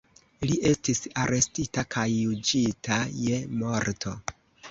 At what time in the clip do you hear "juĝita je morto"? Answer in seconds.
2.13-4.17